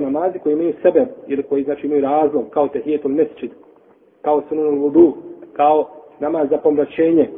namazi 0.00 0.38
koji 0.38 0.52
imaju 0.52 0.74
sebe 0.82 1.06
ili 1.26 1.42
koji 1.42 1.64
znači 1.64 1.86
imaju 1.86 2.02
razlog 2.02 2.50
kao 2.50 2.68
tehijetul 2.68 3.10
mesčid, 3.10 3.50
kao 4.22 4.42
sunanul 4.48 4.78
vudu, 4.78 5.14
kao 5.52 5.88
namaz 6.20 6.48
za 6.50 6.58
pomračenje 6.58 7.28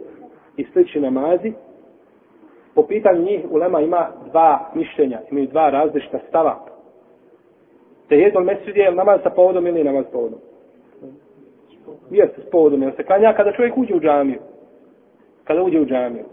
i 0.57 0.65
slični 0.65 1.01
namazi, 1.01 1.53
po 2.75 2.83
pitanju 2.83 3.23
njih 3.23 3.41
ulema 3.51 3.81
ima 3.81 4.09
dva 4.31 4.71
mišljenja, 4.75 5.21
imaju 5.31 5.47
dva 5.47 5.71
različita 5.71 6.19
stava. 6.29 6.59
Tehijetul 8.09 8.45
mesčid 8.45 8.77
je 8.77 8.95
namaz 8.95 9.21
sa 9.23 9.31
povodom 9.31 9.67
ili 9.67 9.85
namaz 9.85 10.05
sa 10.05 10.11
povodom? 10.11 10.39
Jeste 12.11 12.41
s 12.47 12.51
povodom, 12.51 12.83
jer 12.83 12.93
se 12.97 13.05
klanja 13.05 13.33
kada 13.33 13.53
čovjek 13.53 13.77
uđe 13.77 13.95
u 13.95 14.01
džamiju. 14.01 14.41
Kada 15.45 15.63
uđe 15.63 15.81
u 15.81 15.87
džamiju. 15.87 16.25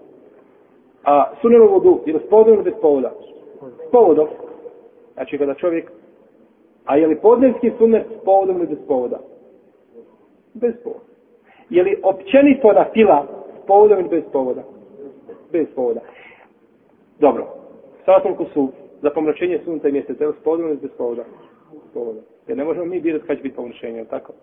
A 1.04 1.32
sunanul 1.42 1.68
vudu, 1.68 2.02
ili 2.06 2.20
s 2.20 2.30
povodom 2.30 2.54
ili 2.54 2.64
bez 2.64 2.74
povoda? 2.82 3.12
S 3.88 3.92
povodom. 3.92 4.28
Znači 5.14 5.38
kada 5.38 5.54
čovjek 5.54 5.92
A 6.86 6.98
je 6.98 7.08
li 7.08 7.16
podnevski 7.16 7.72
sunnet 7.78 8.06
s 8.22 8.26
povodom 8.26 8.58
ili 8.58 8.68
bez 8.68 8.78
povoda? 8.88 9.20
Bez 10.54 10.74
povoda. 10.84 11.06
Je 11.70 11.84
li 11.84 12.00
općenito 12.04 12.74
na 12.74 12.86
fila 12.94 13.28
s 13.64 13.66
povodom 13.68 14.00
ili 14.00 14.10
bez 14.10 14.24
povoda? 14.32 14.64
Bez 15.52 15.68
povoda. 15.76 16.02
Dobro. 17.20 17.48
Svakoliko 18.04 18.46
su 18.54 18.70
za 19.02 19.10
pomračenje 19.10 19.60
sunca 19.66 19.90
i 19.90 19.92
mjeseca, 19.92 20.24
je 20.24 20.28
li 20.28 20.36
s 20.40 20.44
povodom 20.44 20.68
ili 20.68 20.78
bez 20.78 20.92
povoda? 20.98 21.24
S 21.90 21.94
povoda. 21.94 22.20
Jer 22.48 22.58
ne 22.58 22.64
možemo 22.64 22.86
mi 22.86 23.02
birati 23.02 23.26
kada 23.26 23.38
će 23.38 23.44
biti 23.44 23.56
pomračenje, 23.56 24.06
tako? 24.06 24.34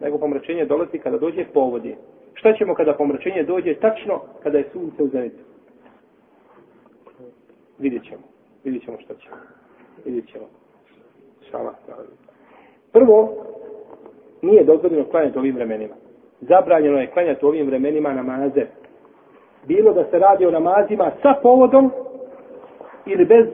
Nego 0.00 0.18
pomračenje 0.18 0.64
dolazi 0.64 0.98
kada 0.98 1.18
dođe 1.18 1.44
povodi. 1.54 1.96
Šta 2.34 2.52
ćemo 2.52 2.74
kada 2.74 2.94
pomračenje 2.94 3.42
dođe 3.42 3.74
tačno 3.74 4.20
kada 4.42 4.58
je 4.58 4.68
sunce 4.72 5.02
u 5.02 5.08
zenicu? 5.08 5.44
Vidjet 7.78 8.04
ćemo. 8.04 8.22
Vidjet 8.64 8.84
ćemo 8.84 8.96
šta 9.00 9.14
ćemo. 9.14 9.36
Vidjet 10.04 10.26
ćemo. 10.32 10.61
Šala. 11.52 11.74
Prvo, 12.92 13.28
nije 14.42 14.64
dozvoljeno 14.64 15.04
klanjati 15.04 15.38
ovim 15.38 15.54
vremenima. 15.54 15.94
Zabranjeno 16.40 16.98
je 16.98 17.06
klanjati 17.06 17.46
ovim 17.46 17.66
vremenima 17.66 18.12
namaze. 18.12 18.66
Bilo 19.66 19.92
da 19.92 20.04
se 20.10 20.18
radi 20.18 20.46
o 20.46 20.50
namazima 20.50 21.10
sa 21.22 21.34
povodom 21.42 21.90
ili 23.06 23.24
bez 23.24 23.46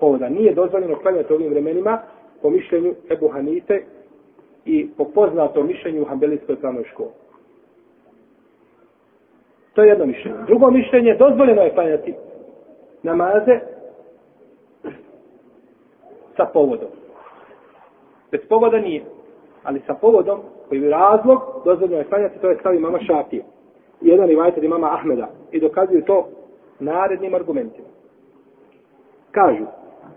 povoda. 0.00 0.28
Nije 0.28 0.54
dozvoljeno 0.54 0.96
klanjati 0.96 1.32
ovim 1.32 1.50
vremenima 1.50 1.98
po 2.42 2.50
mišljenju 2.50 2.94
Ebu 3.10 3.28
Hanite 3.28 3.84
i 4.64 4.88
po 4.96 5.04
poznatom 5.04 5.66
mišljenju 5.66 6.02
u 6.02 6.04
Hambelijskoj 6.04 6.56
pravnoj 6.56 6.84
školi. 6.84 7.10
To 9.74 9.82
je 9.82 9.88
jedno 9.88 10.06
mišljenje. 10.06 10.38
Drugo 10.46 10.70
mišljenje, 10.70 11.14
dozvoljeno 11.14 11.62
je 11.62 11.74
klanjati 11.74 12.14
namaze 13.02 13.60
sa 16.36 16.44
povodom. 16.52 17.05
Bez 18.36 18.48
povoda 18.48 18.78
nije. 18.78 19.02
Ali 19.64 19.80
sa 19.86 19.94
povodom, 19.94 20.40
koji 20.68 20.82
je 20.82 20.90
razlog, 20.90 21.40
dozvoljeno 21.64 21.98
je 21.98 22.04
klanjati, 22.04 22.38
to 22.38 22.50
je 22.50 22.56
stavi 22.56 22.78
mama 22.78 22.98
Šafija. 22.98 23.42
I 24.02 24.08
jedan 24.08 24.26
rivajter 24.28 24.64
i 24.64 24.68
mama 24.68 24.94
Ahmeda. 24.94 25.28
I 25.52 25.60
dokazuju 25.60 26.04
to 26.04 26.28
narednim 26.78 27.34
argumentima. 27.34 27.86
Kažu, 29.30 29.64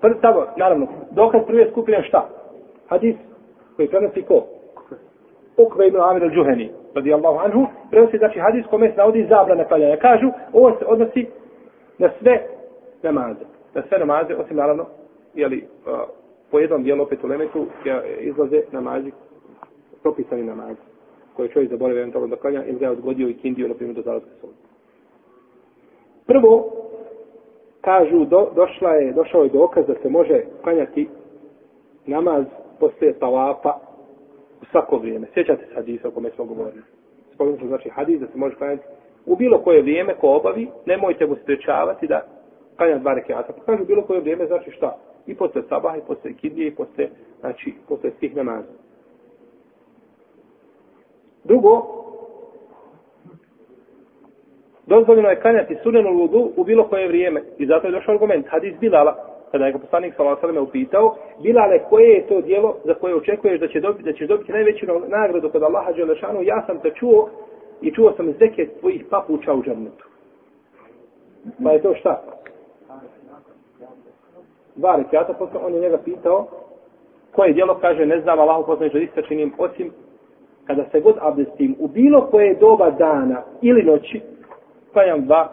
prvi 0.02 0.16
tamo, 0.22 0.45
naravno, 0.58 0.88
dokaz 1.11 1.42
prve 1.48 1.72
skupine 1.72 2.03
šta? 2.03 2.30
Hadis 2.88 3.16
koji 3.76 3.88
prenosi 3.88 4.22
ko? 4.22 4.45
Ukve 5.58 5.88
ibn 5.88 5.98
Amir 6.00 6.23
al-đuheni, 6.23 6.70
radi 6.95 7.14
Allahu 7.14 7.39
anhu, 7.39 7.67
prenosi 7.92 8.17
znači 8.17 8.39
hadis 8.39 8.66
kome 8.70 8.89
se 8.89 8.98
navodi 8.98 9.28
zabrana 9.30 9.64
klanjanja. 9.64 9.98
Kažu, 9.98 10.31
ovo 10.54 10.72
se 10.80 10.86
odnosi 10.86 11.28
na 11.98 12.09
sve 12.20 12.44
namaze. 13.04 13.45
Na 13.73 13.81
sve 13.88 14.00
namaze, 14.00 14.36
osim 14.36 14.58
naravno, 14.58 14.86
jeli, 15.33 15.67
po 16.52 16.59
jednom 16.59 16.83
dijelu 16.83 17.03
opet 17.03 17.23
u 17.23 17.28
lemetu 17.28 17.66
izlaze 18.19 18.61
namazi, 18.72 19.11
propisani 20.02 20.44
namazi, 20.44 20.80
koje 21.36 21.50
čovjek 21.50 21.72
zaboravio 21.72 22.00
eventualno 22.00 22.28
da 22.28 22.42
klanja 22.42 22.66
ili 22.66 22.80
ga 22.80 22.86
je 22.86 22.92
odgodio 22.92 23.30
i 23.30 23.33
kindio, 23.33 23.67
na 23.67 23.73
primjer, 23.73 23.95
do 23.95 24.02
zalazka 24.02 24.30
sunca. 24.42 24.67
Prvo, 26.27 26.71
kažu, 27.82 28.26
do, 28.26 28.52
došla 28.55 28.89
je, 28.89 29.14
došao 29.14 29.43
je 29.43 29.49
dokaz 29.49 29.86
da 29.87 29.93
se 30.02 30.10
može 30.10 30.43
klanjati 30.64 31.10
namaz 32.05 32.45
posle 32.80 33.14
tavafa 33.14 33.73
u 34.61 34.66
svako 34.71 34.98
vrijeme. 34.98 35.27
Sjećate 35.33 35.66
se 35.66 35.76
hadisa 35.76 36.08
o 36.08 36.11
kome 36.11 36.30
smo 36.30 36.45
govorili. 36.45 36.83
Spomenuti 37.33 37.67
znači 37.67 37.89
hadis 37.89 38.20
da 38.20 38.27
se 38.27 38.37
može 38.37 38.55
klanjati 38.55 38.83
u 39.26 39.36
bilo 39.36 39.58
koje 39.58 39.81
vrijeme 39.81 40.14
ko 40.14 40.27
obavi, 40.27 40.67
nemojte 40.86 41.27
mu 41.27 41.36
sprečavati 41.36 42.08
da 42.08 42.21
klanja 42.77 42.98
dva 42.98 43.14
rekiata. 43.14 43.54
Pa 43.54 43.64
kažu 43.64 43.86
bilo 43.86 44.02
koje 44.02 44.20
vrijeme, 44.20 44.48
znači 44.48 44.71
šta? 44.71 44.98
I 45.30 45.36
posle 45.36 45.62
sabaha 45.70 45.98
i 45.98 46.02
posle 46.08 46.34
kidije 46.34 46.67
i 46.67 46.76
posle, 46.76 47.08
znači, 47.40 47.73
posle 47.88 48.12
svih 48.20 48.36
namaza. 48.36 48.73
Drugo, 51.44 51.86
dozvoljeno 54.86 55.30
je 55.30 55.42
kanjati 55.42 55.78
sunenu 55.84 56.10
ludu 56.10 56.52
u 56.56 56.64
bilo 56.64 56.88
koje 56.88 57.08
vrijeme. 57.08 57.44
I 57.58 57.66
zato 57.66 57.88
je 57.88 57.92
došao 57.92 58.14
argument, 58.14 58.48
hadis 58.48 58.73
Bilala, 58.80 59.16
kada 59.52 59.66
je 59.66 59.72
ga 59.72 59.80
poslanik 59.80 60.14
s.a.v. 60.14 60.60
upitao, 60.60 61.16
Bilale, 61.44 61.80
koje 61.90 62.10
je 62.10 62.28
to 62.28 62.42
dijelo 62.42 62.76
za 62.86 62.94
koje 62.94 63.16
očekuješ 63.16 63.60
da, 63.60 63.67
će 63.67 63.80
dobiti, 63.80 64.04
da 64.04 64.14
ćeš 64.14 64.28
dobiti 64.28 64.52
najveću 64.52 64.86
nagradu 65.08 65.50
kod 65.50 65.64
Allaha 65.64 65.92
Đelešanu, 65.92 66.44
ja 66.44 66.64
sam 66.67 66.80
te 66.80 66.92
čuo 66.96 67.30
i 67.82 67.92
čuo 67.92 68.14
sam 68.17 68.34
zeke 68.40 68.67
tvojih 68.80 69.06
papuča 69.10 69.54
u 69.54 69.64
džernetu. 69.64 70.06
Pa 71.64 71.72
je 71.72 71.82
to 71.82 71.96
šta? 71.96 72.39
Dva 74.80 74.95
rekiata, 74.95 75.34
potom 75.34 75.62
on 75.66 75.73
je 75.73 75.82
njega 75.82 75.98
pitao 75.98 76.48
koje 77.32 77.54
djelo 77.54 77.78
kaže 77.82 78.06
ne 78.06 78.22
znam 78.22 78.40
Allahu 78.40 78.66
poslaniče 78.66 78.98
da 78.98 79.04
isto 79.04 79.22
činim 79.22 79.54
osim 79.58 79.92
kada 80.67 80.86
se 80.92 81.00
god 81.00 81.16
abdestim 81.22 81.76
u 81.80 81.88
bilo 81.88 82.28
koje 82.32 82.56
doba 82.56 82.92
dana 82.92 83.44
ili 83.62 83.84
noći 83.84 84.22
klanjam 84.94 85.26
dva 85.26 85.50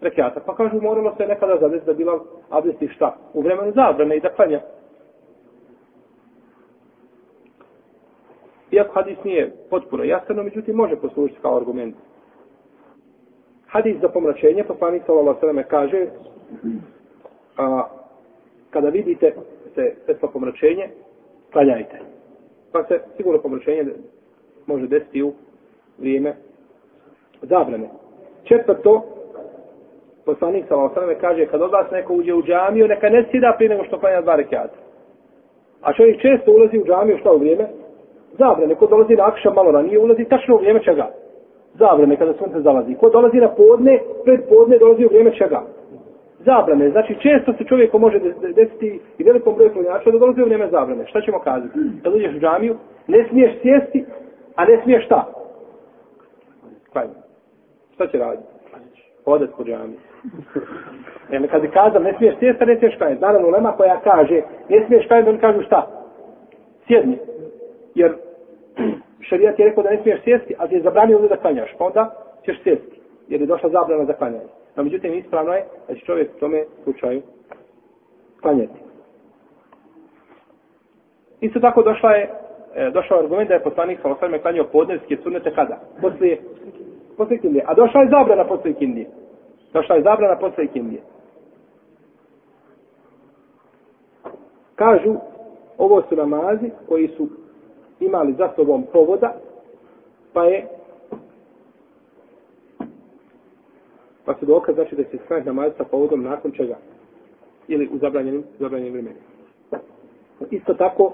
rekiata. 0.00 0.40
Pa 0.46 0.56
kažu 0.56 0.80
moralo 0.80 1.14
se 1.16 1.26
nekada 1.26 1.58
zadesiti 1.60 1.86
da 1.86 1.94
bila 1.94 2.20
abdesti 2.50 2.88
šta? 2.88 3.16
U 3.34 3.40
vremenu 3.40 3.72
zabrane 3.72 4.16
i 4.16 4.20
da 4.20 4.28
klanja. 4.28 4.60
Iako 8.70 8.92
hadis 8.94 9.24
nije 9.24 9.52
potpuno 9.70 10.04
jasan, 10.04 10.36
no 10.36 10.42
međutim 10.42 10.76
može 10.76 10.96
poslužiti 10.96 11.40
kao 11.42 11.56
argument. 11.56 11.96
Hadis 13.66 13.96
za 14.00 14.08
pomračenje, 14.08 14.64
poslanik 14.64 15.02
sallallahu 15.06 15.46
alejhi 15.46 15.68
kaže 15.68 16.06
a, 17.58 17.84
kada 18.70 18.88
vidite 18.88 19.34
se 19.74 19.94
sredstvo 20.04 20.28
pomračenje, 20.28 20.88
klanjajte. 21.52 21.98
Pa 22.72 22.84
se 22.84 23.00
sigurno 23.16 23.42
pomračenje 23.42 23.84
može 24.66 24.86
desiti 24.86 25.22
u 25.22 25.32
vrijeme 25.98 26.34
zabrane. 27.42 27.88
Četvrto, 28.44 29.02
poslanik 30.24 30.64
sa 30.68 30.76
osrame 30.76 31.14
kaže, 31.18 31.46
kad 31.46 31.62
od 31.62 31.70
vas 31.70 31.90
neko 31.90 32.14
uđe 32.14 32.34
u 32.34 32.42
džamiju, 32.42 32.88
neka 32.88 33.08
ne 33.08 33.24
sida 33.30 33.54
prije 33.56 33.68
nego 33.68 33.84
što 33.84 33.98
klanja 33.98 34.20
dva 34.20 34.36
rekiata. 34.36 34.76
A 35.82 35.92
čovjek 35.92 36.20
često 36.20 36.52
ulazi 36.52 36.78
u 36.78 36.84
džamiju, 36.84 37.18
šta 37.18 37.32
u 37.32 37.38
vrijeme? 37.38 37.68
Zabrane. 38.38 38.74
Ko 38.74 38.86
dolazi 38.86 39.14
na 39.14 39.26
akša 39.26 39.50
malo 39.50 39.70
ranije, 39.70 39.98
ulazi 39.98 40.24
tačno 40.24 40.54
u 40.54 40.58
vrijeme 40.58 40.82
čega? 40.82 41.10
Zabrane, 41.74 42.16
kada 42.16 42.32
sunce 42.32 42.60
zalazi. 42.60 42.94
Ko 42.94 43.10
dolazi 43.10 43.36
na 43.36 43.48
podne, 43.48 43.98
pred 44.24 44.40
podne 44.48 44.78
dolazi 44.78 45.04
u 45.04 45.08
vrijeme 45.08 45.34
čega? 45.34 45.62
Zabrane. 46.44 46.90
Znači, 46.90 47.14
često 47.14 47.52
se 47.52 47.64
čovjeku 47.64 47.98
može 47.98 48.18
desiti 48.54 49.00
i 49.18 49.24
velikom 49.24 49.54
broju 49.54 49.72
klanjača 49.72 50.10
da 50.10 50.18
dolazi 50.18 50.42
u 50.42 50.44
vrijeme 50.44 50.68
zabrane. 50.70 51.06
Šta 51.06 51.20
ćemo 51.20 51.38
kazati? 51.38 51.78
Kad 52.02 52.14
uđeš 52.14 52.34
u 52.36 52.40
džamiju, 52.40 52.76
ne 53.06 53.26
smiješ 53.28 53.52
sjesti, 53.62 54.04
a 54.56 54.64
ne 54.64 54.80
smiješ 54.82 55.04
šta? 55.04 55.26
Klanjati. 56.92 57.20
Šta 57.94 58.06
će 58.06 58.18
raditi? 58.18 58.46
Hodat 59.24 59.50
po 59.56 59.64
džamiju. 59.64 59.98
E, 61.32 61.48
kad 61.48 61.64
je 61.64 61.70
kazam, 61.70 62.02
ne 62.02 62.14
smiješ 62.16 62.34
sjesti, 62.38 62.62
a 62.62 62.66
ne 62.66 62.76
smiješ 62.78 62.96
klanjati. 62.96 63.20
Naravno, 63.20 63.48
ulema 63.48 63.72
koja 63.72 64.00
kaže, 64.00 64.42
ne 64.68 64.86
smiješ 64.86 65.06
klanjati, 65.06 65.30
on 65.30 65.38
kažu 65.38 65.62
šta? 65.62 65.86
Sjedni. 66.86 67.18
Jer 67.94 68.12
šarijat 69.28 69.58
je 69.58 69.64
rekao 69.64 69.82
da 69.82 69.90
ne 69.90 70.02
smiješ 70.02 70.20
sjesti, 70.24 70.54
ali 70.58 70.68
ti 70.68 70.74
je 70.74 70.82
zabranio 70.82 71.18
da 71.18 71.36
klanjaš. 71.36 71.70
Pa 71.78 71.84
onda 71.84 72.10
ćeš 72.44 72.62
sjesti. 72.62 73.00
Jer 73.28 73.40
je 73.40 73.46
došla 73.46 73.68
zabrana 73.68 74.04
za 74.04 74.12
klanjanje. 74.12 74.61
No, 74.76 74.82
međutim, 74.82 75.14
ispravno 75.14 75.52
je 75.52 75.64
da 75.88 75.94
će 75.94 76.00
čovjek 76.00 76.30
u 76.36 76.40
tome 76.40 76.64
slučaju 76.84 77.22
klanjati. 78.40 78.78
Isto 81.40 81.60
tako 81.60 81.82
došla 81.82 82.10
je, 82.10 82.30
e, 82.74 82.90
došao 82.90 83.18
argument 83.18 83.48
da 83.48 83.54
je 83.54 83.62
poslanik 83.62 83.98
sa 84.02 84.08
osvrme 84.08 84.38
klanjao 84.38 84.66
podnevske 84.66 85.16
sunnete 85.22 85.54
kada? 85.54 85.80
Poslije, 86.00 86.40
poslije 87.16 87.40
kindije. 87.40 87.64
A 87.68 87.74
došla 87.74 88.00
je 88.00 88.08
zabrana 88.08 88.44
poslije 88.44 88.74
kindije. 88.74 89.06
Došla 89.72 89.96
je 89.96 90.02
zabrana 90.02 90.36
poslije 90.38 90.66
kindije. 90.66 91.02
Kažu, 94.74 95.14
ovo 95.78 96.02
su 96.02 96.16
namazi 96.16 96.70
koji 96.88 97.08
su 97.08 97.28
imali 98.00 98.32
za 98.32 98.48
sobom 98.56 98.84
povoda, 98.92 99.34
pa 100.32 100.44
je 100.44 100.66
Pa 104.32 104.38
su 104.38 104.46
dokaz 104.46 104.74
znači 104.74 104.96
da 104.96 105.04
se 105.04 105.18
sklanjati 105.24 105.46
namaz 105.46 105.72
sa 105.76 105.84
povodom 105.84 106.22
nakon 106.22 106.52
čega? 106.52 106.76
Ili 107.68 107.88
u 107.92 107.98
zabranjenim, 107.98 108.44
zabranjenim 108.58 108.92
vremenima. 108.92 109.24
Isto 110.50 110.74
tako, 110.74 111.12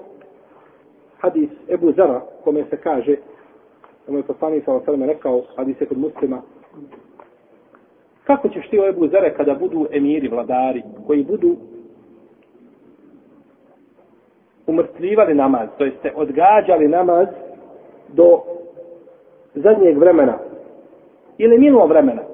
hadis 1.17 1.49
Ebu 1.69 1.91
Zara, 1.91 2.21
kome 2.43 2.65
se 2.69 2.77
kaže, 2.77 3.15
da 4.05 4.11
mu 4.11 4.17
je 4.17 4.23
poslanik 4.23 4.65
sa 4.65 4.73
osaleme 4.73 5.05
rekao, 5.05 5.41
hadis 5.55 5.81
je 5.81 5.87
kod 5.87 5.97
muslima, 5.97 6.41
kako 8.23 8.49
ćeš 8.49 8.69
ti 8.69 8.79
o 8.79 8.89
Ebu 8.89 9.07
Zare 9.07 9.33
kada 9.33 9.53
budu 9.53 9.87
emiri, 9.91 10.27
vladari, 10.27 10.83
koji 11.07 11.23
budu 11.23 11.55
umrtvivali 14.67 15.35
namaz, 15.35 15.69
to 15.77 15.85
jeste 15.85 16.13
odgađali 16.15 16.87
namaz 16.87 17.27
do 18.07 18.41
zadnjeg 19.55 19.97
vremena 19.97 20.37
ili 21.37 21.57
minulo 21.57 21.87
vremena, 21.87 22.28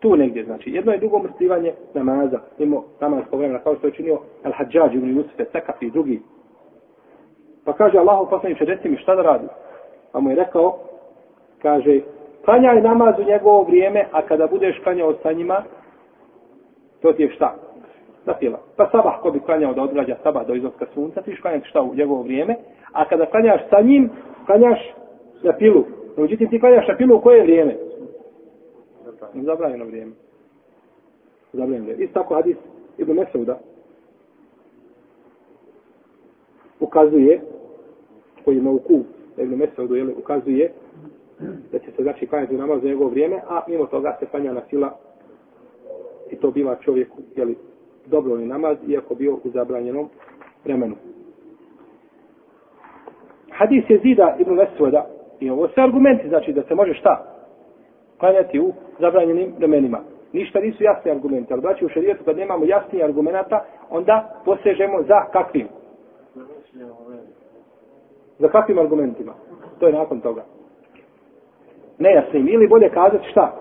tu 0.00 0.16
negdje, 0.16 0.44
znači, 0.44 0.70
jedno 0.70 0.92
je 0.92 0.98
drugo 0.98 1.16
umrtvivanje 1.16 1.72
namaza, 1.94 2.38
mimo 2.58 2.84
namazskog 3.00 3.38
vremena, 3.38 3.58
kao 3.58 3.76
što 3.76 3.86
je 3.86 3.92
činio 3.92 4.18
Al-Hadžađ 4.44 4.94
ibn 4.94 5.16
Jusuf, 5.16 5.32
Sekaf 5.52 5.82
i 5.82 5.90
drugi. 5.90 6.20
Pa 7.64 7.72
kaže 7.72 7.98
Allahu 7.98 8.30
poslaniče, 8.30 8.64
reci 8.64 8.88
mi 8.88 8.96
šta 8.96 9.14
da 9.14 9.22
radi? 9.22 9.46
Pa 10.12 10.20
mu 10.20 10.30
je 10.30 10.36
rekao, 10.36 10.78
kaže, 11.62 12.00
klanjaj 12.44 12.82
namaz 12.82 13.14
u 13.18 13.24
njegovo 13.24 13.62
vrijeme, 13.62 14.06
a 14.12 14.22
kada 14.22 14.46
budeš 14.46 14.80
klanjao 14.82 15.14
sa 15.22 15.32
njima, 15.32 15.62
to 17.02 17.12
ti 17.12 17.22
je 17.22 17.30
šta? 17.30 17.54
Zapila. 18.26 18.58
Pa 18.76 18.88
sabah 18.92 19.20
ko 19.22 19.30
bi 19.30 19.40
klanjao 19.40 19.74
da 19.74 19.82
odgađa 19.82 20.16
sabah 20.22 20.46
do 20.46 20.54
izlaska 20.54 20.86
sunca, 20.94 21.22
ti 21.22 21.40
klanjati 21.42 21.68
šta 21.68 21.82
u 21.82 21.94
njegovo 21.94 22.22
vrijeme, 22.22 22.56
a 22.92 23.08
kada 23.08 23.26
klanjaš 23.26 23.60
sa 23.70 23.80
njim, 23.80 24.10
klanjaš 24.46 24.78
na 25.42 25.52
pilu. 25.52 25.84
Međutim, 26.16 26.48
ti 26.48 26.60
klanjaš 26.60 26.88
na 26.88 26.96
pilu 26.96 27.16
u 27.16 27.20
koje 27.20 27.42
vrijeme? 27.42 27.76
Zabranjeno 29.34 29.84
vrijeme. 29.84 30.12
Zabranjeno 31.52 31.84
vrijeme. 31.84 32.04
Isto 32.04 32.20
tako 32.20 32.34
hadis 32.34 32.56
Ibn 32.98 33.12
Mesauda 33.12 33.58
ukazuje, 36.80 37.40
koji 38.44 38.56
je 38.56 38.62
nauku 38.62 39.00
Ibn 39.36 39.54
Mesaudu, 39.54 39.94
jel, 39.94 40.10
ukazuje 40.18 40.72
da 41.72 41.78
će 41.78 41.90
se 41.96 42.02
znači 42.02 42.26
klanjati 42.26 42.56
namaz 42.56 42.82
za 42.82 42.88
njegovo 42.88 43.10
vrijeme, 43.10 43.40
a 43.48 43.62
mimo 43.68 43.86
toga 43.86 44.16
se 44.20 44.26
klanja 44.26 44.52
na 44.52 44.60
sila 44.70 44.98
i 46.30 46.36
to 46.36 46.50
biva 46.50 46.76
čovjeku, 46.76 47.16
jel, 47.36 47.48
dobrovni 48.06 48.46
namaz, 48.46 48.76
iako 48.88 49.14
bio 49.14 49.34
u 49.34 49.50
zabranjenom 49.50 50.08
vremenu. 50.64 50.96
Hadis 53.50 53.84
je 53.88 54.00
zida 54.02 54.36
Ibn 54.38 54.54
Mesauda 54.54 55.06
i 55.40 55.50
ovo 55.50 55.68
su 55.68 55.80
argumenti, 55.80 56.28
znači 56.28 56.52
da 56.52 56.62
se 56.62 56.74
može 56.74 56.94
šta? 56.94 57.29
Klanjati 58.20 58.60
u 58.60 58.72
zabranjenim 58.98 59.52
vremenima. 59.58 60.00
Ništa 60.32 60.60
nisu 60.60 60.84
jasni 60.84 61.10
argumenti, 61.10 61.52
ali 61.52 61.62
braći 61.62 61.84
u 61.84 61.88
šarijetu 61.88 62.24
kad 62.24 62.36
nemamo 62.36 62.64
jasni 62.64 63.02
argumenta, 63.02 63.64
onda 63.90 64.42
posežemo 64.44 65.02
za 65.02 65.24
kakvim? 65.32 65.68
Za 68.38 68.48
kakvim 68.48 68.78
argumentima? 68.78 69.32
To 69.78 69.86
je 69.86 69.92
nakon 69.92 70.20
toga. 70.20 70.44
Nejasnim. 71.98 72.48
Ili 72.48 72.68
bolje 72.68 72.90
kazati 72.90 73.28
šta? 73.30 73.52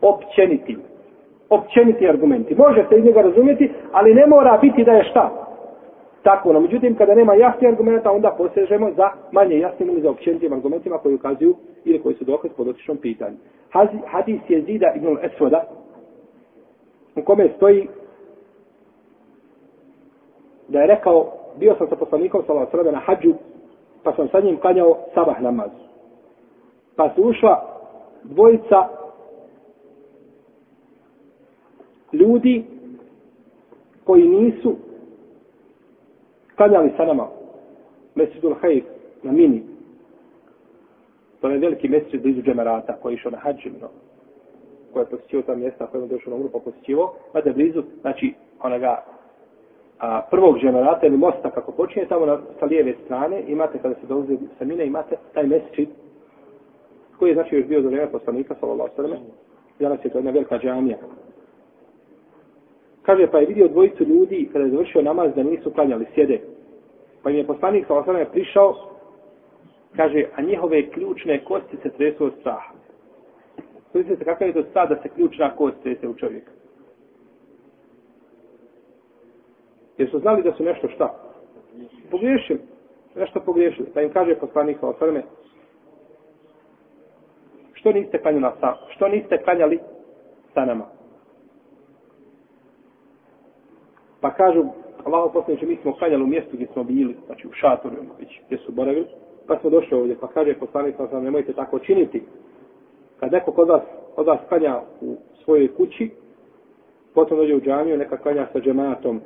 Općenitim. 0.00 0.80
Općeniti 1.48 2.08
argumenti. 2.08 2.54
Može 2.54 2.84
se 2.88 2.98
iz 2.98 3.04
njega 3.04 3.20
razumjeti, 3.20 3.72
ali 3.92 4.14
ne 4.14 4.26
mora 4.26 4.58
biti 4.58 4.84
da 4.84 4.92
je 4.92 5.04
šta? 5.04 5.30
Tako, 6.22 6.52
no 6.52 6.60
međutim, 6.60 6.94
kada 6.94 7.14
nema 7.14 7.34
jasnih 7.34 7.70
argumenta, 7.70 8.10
onda 8.10 8.34
posežemo 8.38 8.90
za 8.96 9.10
manje 9.32 9.58
jasnim 9.58 9.88
ili 9.88 10.00
za 10.00 10.10
općenitim 10.10 10.52
argumentima 10.52 10.98
koji 10.98 11.14
ukazuju 11.14 11.54
ili 11.84 12.02
koji 12.02 12.14
su 12.14 12.24
dokaz 12.24 12.50
po 12.56 12.64
dotičnom 12.64 12.96
pitanju. 12.96 13.36
Hadis 14.06 14.40
je 14.48 14.62
zida 14.62 14.92
ibn 14.96 15.18
Esvoda, 15.22 15.64
u 17.16 17.22
kome 17.22 17.48
stoji 17.56 17.88
da 20.68 20.80
je 20.80 20.86
rekao, 20.86 21.32
bio 21.58 21.74
sam 21.78 21.88
sa 21.88 21.96
poslanikom 21.96 22.42
sallallahu 22.46 22.76
alejhi 22.76 22.92
na 22.94 23.00
hadžu, 23.00 23.34
pa 24.02 24.12
sam 24.16 24.28
sa 24.28 24.40
njim 24.40 24.56
klanjao 24.56 24.98
sabah 25.14 25.40
namaz. 25.40 25.70
Pa 26.96 27.10
su 27.14 27.22
ušla 27.22 27.72
dvojica 28.24 28.88
ljudi 32.12 32.64
koji 34.04 34.28
nisu 34.28 34.76
klanjali 36.56 36.92
sa 36.96 37.04
nama 37.04 37.28
Mesidul 38.14 38.54
Hajf 38.54 38.84
na 39.22 39.32
mini. 39.32 39.71
To 41.42 41.50
je 41.50 41.58
veliki 41.58 41.88
mesid 41.88 42.22
blizu 42.22 42.42
džemerata 42.42 42.96
koji 43.02 43.12
je 43.12 43.14
išao 43.14 43.30
na 43.30 43.38
hađu, 43.38 43.70
no, 43.80 43.88
koji 44.92 45.02
je 45.02 45.06
posjećio 45.10 45.42
ta 45.42 45.54
mjesta 45.54 45.86
koje 45.86 46.02
je 46.02 46.06
došao 46.08 46.30
na 46.30 46.36
umru 46.36 46.48
pa 46.52 46.58
posjećivo, 46.58 47.14
je 47.44 47.52
blizu, 47.52 47.82
znači, 48.00 48.34
onoga 48.62 49.04
a, 50.00 50.20
prvog 50.30 50.58
džemerata 50.58 51.06
ili 51.06 51.16
mosta 51.16 51.50
kako 51.50 51.72
počinje 51.72 52.06
tamo 52.06 52.26
na, 52.26 52.38
sa 52.60 52.66
lijeve 52.66 52.94
strane, 53.04 53.42
imate 53.48 53.78
kada 53.78 53.94
se 53.94 54.06
dolazi 54.08 54.38
sa 54.58 54.64
mine, 54.64 54.86
imate 54.86 55.16
taj 55.34 55.46
mesid 55.46 55.88
koji 57.18 57.30
je 57.30 57.34
znači 57.34 57.56
još 57.56 57.66
bio 57.66 57.82
za 57.82 57.88
vrijeme 57.88 58.12
poslanika, 58.12 58.54
sallallahu 58.60 58.90
sallam, 58.96 59.18
danas 59.80 60.04
je 60.04 60.10
to 60.10 60.18
jedna 60.18 60.30
velika 60.30 60.58
džamija. 60.58 60.96
Kaže, 63.02 63.26
pa 63.26 63.38
je 63.38 63.46
vidio 63.46 63.68
dvojicu 63.68 64.04
ljudi 64.04 64.48
kada 64.52 64.64
je 64.64 64.70
završio 64.70 65.02
namaz 65.02 65.34
da 65.36 65.42
nisu 65.42 65.70
klanjali, 65.70 66.06
sjede. 66.14 66.40
Pa 67.22 67.30
im 67.30 67.36
je 67.36 67.46
poslanik 67.46 67.86
sallallahu 67.86 68.12
sallam 68.12 68.26
prišao, 68.32 68.91
kaže, 69.96 70.24
a 70.36 70.42
njihove 70.42 70.90
ključne 70.90 71.44
kosti 71.44 71.76
se 71.82 71.90
tresu 71.90 72.24
od 72.24 72.32
straha. 72.40 72.72
Mislite 73.94 74.24
kakav 74.24 74.48
je 74.48 74.54
to 74.54 74.62
strah 74.62 74.88
da 74.88 75.02
se 75.02 75.08
ključna 75.08 75.56
kost 75.56 75.76
trese 75.82 76.08
u 76.08 76.14
čovjeka? 76.14 76.50
Jer 79.98 80.10
su 80.10 80.18
znali 80.18 80.42
da 80.42 80.52
su 80.52 80.64
nešto 80.64 80.88
šta? 80.88 81.14
Pogriješili. 82.10 82.60
Nešto 83.16 83.40
pogriješili. 83.40 83.90
Pa 83.94 84.00
im 84.02 84.12
kaže 84.12 84.34
poslanik 84.34 84.78
sa 84.80 84.92
sallam, 84.98 85.22
što 87.72 87.92
niste 87.92 88.18
klanjali 88.18 88.52
sa, 88.60 88.74
što 88.88 89.08
niste 89.08 89.38
klanjali 89.38 89.78
sa 90.54 90.64
nama? 90.64 90.86
Pa 94.20 94.30
kažu, 94.30 94.64
Allaho 95.04 95.32
poslaniče, 95.32 95.66
mi 95.66 95.76
smo 95.76 95.92
klanjali 95.92 96.22
u 96.22 96.26
mjestu 96.26 96.50
gdje 96.52 96.66
smo 96.72 96.84
bili, 96.84 97.16
znači 97.26 97.48
u 97.48 97.52
šatoru, 97.52 97.96
gdje 98.46 98.58
su 98.58 98.72
boravili, 98.72 99.06
pa 99.46 99.58
smo 99.58 99.70
došli 99.70 99.96
ovdje, 99.98 100.16
pa 100.20 100.26
kaže 100.28 100.54
poslanik, 100.54 100.96
pa 100.96 101.08
sam, 101.08 101.24
nemojte 101.24 101.52
tako 101.52 101.78
činiti. 101.78 102.22
Kad 103.20 103.32
neko 103.32 103.52
kod 103.52 103.68
vas, 103.68 103.82
od 104.16 104.26
vas 104.26 104.40
klanja 104.48 104.80
u 105.00 105.16
svojoj 105.44 105.74
kući, 105.74 106.10
potom 107.14 107.38
dođe 107.38 107.54
u 107.54 107.60
džamiju, 107.60 107.98
neka 107.98 108.16
klanja 108.16 108.46
sa 108.52 108.60
džematom, 108.60 109.20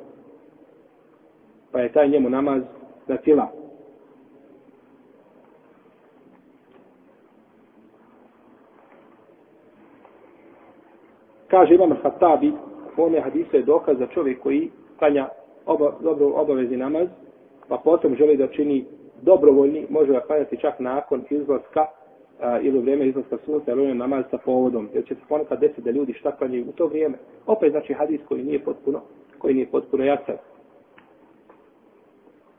pa 1.71 1.79
je 1.79 1.91
taj 1.91 2.09
njemu 2.09 2.29
namaz 2.29 2.61
na 3.07 3.17
tila. 3.17 3.51
Kaže 11.47 11.75
Imam 11.75 11.97
Hatabi, 12.03 12.53
u 12.97 13.01
ovome 13.01 13.21
hadisu 13.21 13.55
je 13.55 13.63
dokaz 13.63 13.97
za 13.97 14.07
čovjek 14.07 14.39
koji 14.39 14.71
klanja 14.99 15.29
oba, 15.65 15.93
dobro 16.01 16.27
obavezi 16.27 16.77
namaz, 16.77 17.07
pa 17.67 17.77
potom 17.77 18.15
želi 18.15 18.37
da 18.37 18.47
čini 18.47 18.85
dobrovoljni, 19.21 19.85
može 19.89 20.11
ga 20.11 20.19
klanjati 20.19 20.57
čak 20.57 20.79
nakon 20.79 21.23
izlaska 21.29 21.85
a, 22.41 22.59
ili 22.59 22.77
u 22.77 22.81
vrijeme 22.81 23.07
izlaska 23.07 23.37
sunca, 23.45 23.71
ili 23.71 23.93
namaz 23.93 24.25
sa 24.31 24.37
povodom, 24.37 24.89
jer 24.93 25.05
će 25.05 25.15
se 25.15 25.21
ponekad 25.29 25.59
desiti 25.59 25.81
da 25.81 25.91
ljudi 25.91 26.13
šta 26.13 26.31
klanjaju 26.31 26.65
u 26.69 26.71
to 26.71 26.87
vrijeme. 26.87 27.17
Opet 27.45 27.71
znači 27.71 27.93
hadis 27.93 28.21
koji 28.27 28.43
nije 28.43 28.63
potpuno, 28.63 29.01
koji 29.37 29.53
nije 29.53 29.67
potpuno 29.67 30.03
jasan. 30.03 30.35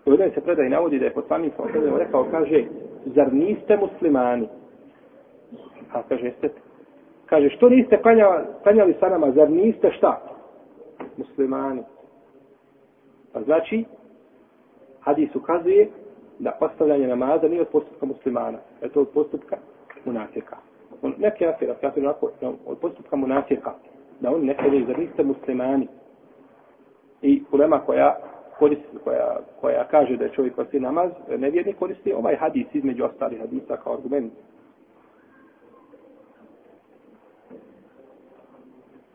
U 0.06 0.10
jednoj 0.10 0.30
se 0.30 0.40
predaj 0.40 0.68
navodi 0.68 0.98
da 0.98 1.04
je 1.04 1.14
poslanik 1.14 1.52
sa 1.56 1.96
rekao, 1.98 2.26
kaže, 2.30 2.64
zar 3.04 3.32
niste 3.32 3.76
muslimani? 3.76 4.48
A 5.92 6.02
kaže, 6.02 6.26
jeste 6.26 6.48
Kaže, 7.28 7.50
što 7.50 7.68
niste 7.68 8.02
klanjali, 8.02 8.44
klanjali 8.62 8.94
sa 9.00 9.08
nama, 9.08 9.32
zar 9.32 9.50
niste 9.50 9.92
šta? 9.92 10.20
Muslimani. 11.16 11.82
Pa 13.32 13.42
znači, 13.42 13.84
hadis 15.00 15.34
ukazuje 15.34 15.88
da 16.38 16.50
postavljanje 16.50 17.06
namaza 17.06 17.48
nije 17.48 17.60
od 17.60 17.68
postupka 17.68 18.06
muslimana, 18.06 18.58
je 18.82 18.88
to 18.88 19.00
od 19.00 19.08
postupka 19.08 19.56
munafika. 20.04 20.56
On, 21.02 21.14
neki 21.18 21.46
afir, 21.46 21.70
afir, 21.70 22.04
onako, 22.04 22.30
od 22.66 22.78
postupka 22.78 23.16
munafika, 23.16 23.74
da 24.20 24.30
oni 24.30 24.46
ne 24.46 24.56
klanjaju, 24.56 24.86
zar 24.86 24.98
niste 24.98 25.24
muslimani. 25.24 25.88
I 27.22 27.42
ulema 27.52 27.78
koja 27.78 28.16
koristi, 28.58 28.98
koja, 29.04 29.38
koja 29.60 29.84
kaže 29.84 30.16
da 30.16 30.24
je 30.24 30.32
čovjek 30.32 30.54
koristi 30.54 30.80
namaz, 30.80 31.10
nevjerni 31.38 31.72
koristi 31.72 32.12
ovaj 32.12 32.36
hadis 32.36 32.66
između 32.74 33.04
ostalih 33.04 33.40
hadisa 33.40 33.76
kao 33.76 33.94
argument 33.94 34.32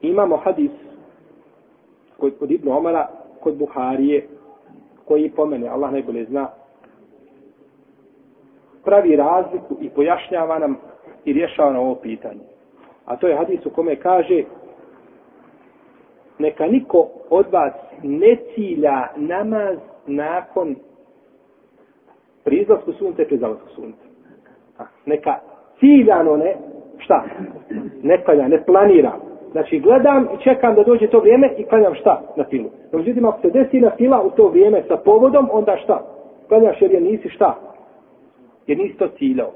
imamo 0.04 0.38
hadis 0.38 0.72
kod, 2.18 2.38
kod 2.40 2.52
Ibnu 2.52 2.78
Omara, 2.78 3.08
kod 3.40 3.58
Buharije, 3.58 4.28
koji 5.06 5.32
pomene, 5.32 5.68
Allah 5.68 5.92
najbolje 5.92 6.26
zna, 6.26 6.48
pravi 8.86 9.16
razliku 9.16 9.78
i 9.82 9.90
pojašnjava 9.90 10.60
nam 10.60 10.78
i 11.26 11.34
rješava 11.34 11.74
na 11.74 11.80
ovo 11.80 11.96
pitanje. 11.96 12.44
A 13.06 13.16
to 13.16 13.28
je 13.28 13.36
hadis 13.36 13.66
u 13.66 13.70
kome 13.70 13.96
kaže 13.96 14.44
neka 16.40 16.68
niko 16.68 17.08
od 17.30 17.46
vas 17.52 17.74
ne 18.04 18.38
cilja 18.56 19.08
namaz 19.16 19.78
nakon 20.08 20.76
prizlasku 22.44 22.94
sunca 22.94 23.22
i 23.22 23.26
prizlasku 23.26 23.68
sunca. 23.76 24.04
Neka 25.06 25.36
ciljano 25.80 26.38
ne, 26.38 26.56
šta? 26.98 27.24
Ne 28.04 28.24
klanja, 28.24 28.48
ne 28.48 28.64
planira. 28.66 29.14
Znači 29.52 29.80
gledam 29.80 30.28
i 30.34 30.44
čekam 30.44 30.76
da 30.76 30.84
dođe 30.84 31.08
to 31.08 31.20
vrijeme 31.20 31.54
i 31.58 31.64
klanjam 31.64 31.96
šta 31.96 32.22
na 32.36 32.44
filu. 32.44 32.70
No, 32.92 33.00
međutim, 33.00 33.26
ako 33.26 33.42
se 33.42 33.50
desi 33.50 33.80
na 33.80 33.92
fila 33.98 34.22
u 34.22 34.30
to 34.30 34.48
vrijeme 34.48 34.84
sa 34.88 34.98
povodom, 34.98 35.50
onda 35.52 35.78
šta? 35.84 36.02
Klanjaš 36.48 36.82
jer 36.82 36.92
je 36.92 37.02
nisi 37.02 37.30
šta? 37.30 37.73
Jer 38.68 38.78
nisi 38.78 38.98
to 38.98 39.08
ciljao. 39.18 39.52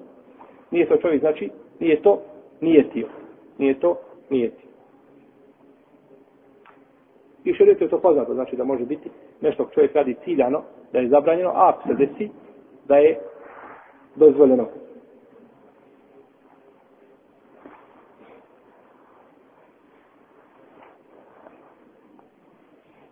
Nije 0.71 0.87
to 0.87 0.97
čovjek, 0.97 1.21
znači, 1.21 1.49
nije 1.79 2.01
to, 2.01 2.21
nije 2.61 2.89
tio. 2.89 3.07
Nije 3.57 3.79
to, 3.79 3.99
nije 4.29 4.49
tio. 4.49 4.67
I 7.43 7.53
što 7.53 7.63
je 7.63 7.89
to 7.89 7.99
poznato, 7.99 8.33
znači 8.33 8.55
da 8.55 8.63
može 8.63 8.85
biti 8.85 9.09
nešto 9.41 9.69
čovjek 9.73 9.95
radi 9.95 10.15
ciljano, 10.23 10.63
da 10.93 10.99
je 10.99 11.09
zabranjeno, 11.09 11.49
a 11.49 11.69
ako 11.69 11.87
se 11.87 11.93
desi, 11.93 12.29
da 12.87 12.97
je 12.97 13.19
dozvoljeno. 14.15 14.67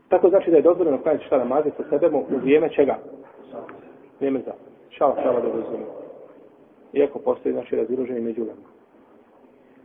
Tako 0.10 0.30
znači 0.30 0.52
da 0.52 0.58
je 0.58 0.64
dozvoljeno 0.64 1.02
klanjati 1.02 1.25
šta 1.25 1.38
namaze 1.38 1.70
sa 1.78 1.90
sebem 1.90 2.16
u 2.16 2.25
vrijeme 2.30 2.70
čega? 2.70 2.98
Vrijeme 4.20 4.40
za. 4.40 4.75
Šala, 4.98 5.16
šala 5.24 5.40
da 5.42 5.48
dozvoljeno. 5.48 5.86
Iako 6.94 7.20
postoji 7.20 7.54
znači 7.54 7.75
raziloženje 7.75 8.22
među 8.22 8.42
nama. 8.42 8.75